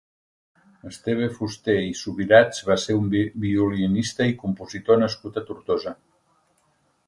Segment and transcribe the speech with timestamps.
[0.91, 3.13] Esteve Fusté i Subirats va ser un
[3.45, 5.99] violinista i compositor nascut a Tortosa.